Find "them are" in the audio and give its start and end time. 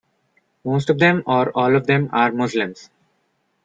1.85-2.31